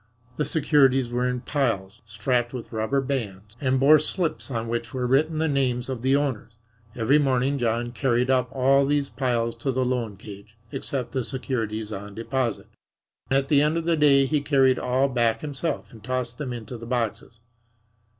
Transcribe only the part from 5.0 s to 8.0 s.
written the names of the owners. Every morning John